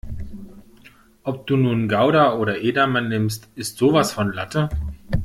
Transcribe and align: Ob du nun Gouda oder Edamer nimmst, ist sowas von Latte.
Ob 1.21 1.45
du 1.45 1.55
nun 1.57 1.87
Gouda 1.87 2.33
oder 2.33 2.59
Edamer 2.59 3.01
nimmst, 3.01 3.49
ist 3.53 3.77
sowas 3.77 4.11
von 4.11 4.33
Latte. 4.33 4.67